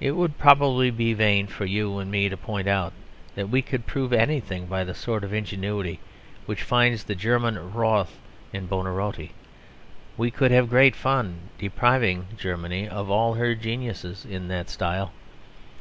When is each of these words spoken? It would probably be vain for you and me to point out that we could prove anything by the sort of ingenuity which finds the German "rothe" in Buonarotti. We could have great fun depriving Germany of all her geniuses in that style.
It 0.00 0.16
would 0.16 0.38
probably 0.38 0.90
be 0.90 1.14
vain 1.14 1.46
for 1.46 1.64
you 1.64 1.98
and 2.00 2.10
me 2.10 2.28
to 2.28 2.36
point 2.36 2.66
out 2.66 2.92
that 3.36 3.48
we 3.48 3.62
could 3.62 3.86
prove 3.86 4.12
anything 4.12 4.66
by 4.66 4.82
the 4.82 4.92
sort 4.92 5.22
of 5.22 5.32
ingenuity 5.32 6.00
which 6.46 6.64
finds 6.64 7.04
the 7.04 7.14
German 7.14 7.54
"rothe" 7.72 8.08
in 8.52 8.66
Buonarotti. 8.66 9.30
We 10.16 10.32
could 10.32 10.50
have 10.50 10.68
great 10.68 10.96
fun 10.96 11.42
depriving 11.58 12.26
Germany 12.36 12.88
of 12.88 13.08
all 13.08 13.34
her 13.34 13.54
geniuses 13.54 14.24
in 14.24 14.48
that 14.48 14.68
style. 14.68 15.12